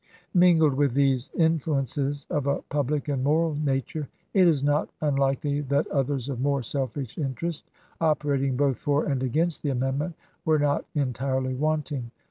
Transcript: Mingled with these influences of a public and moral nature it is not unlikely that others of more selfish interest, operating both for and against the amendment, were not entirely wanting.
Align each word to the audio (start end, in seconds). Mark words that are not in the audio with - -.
Mingled 0.33 0.73
with 0.73 0.95
these 0.95 1.29
influences 1.37 2.25
of 2.31 2.47
a 2.47 2.63
public 2.69 3.07
and 3.07 3.23
moral 3.23 3.53
nature 3.53 4.09
it 4.33 4.47
is 4.47 4.63
not 4.63 4.89
unlikely 4.99 5.61
that 5.61 5.85
others 5.91 6.27
of 6.27 6.41
more 6.41 6.63
selfish 6.63 7.19
interest, 7.19 7.69
operating 8.01 8.57
both 8.57 8.77
for 8.79 9.05
and 9.05 9.21
against 9.21 9.61
the 9.61 9.69
amendment, 9.69 10.15
were 10.43 10.57
not 10.57 10.85
entirely 10.95 11.53
wanting. 11.53 12.09